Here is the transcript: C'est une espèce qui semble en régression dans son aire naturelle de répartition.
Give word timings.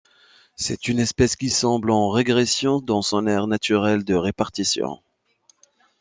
C'est 0.55 0.87
une 0.87 0.97
espèce 0.97 1.35
qui 1.35 1.51
semble 1.51 1.91
en 1.91 2.09
régression 2.09 2.79
dans 2.79 3.03
son 3.03 3.27
aire 3.27 3.45
naturelle 3.45 4.03
de 4.03 4.15
répartition. 4.15 4.99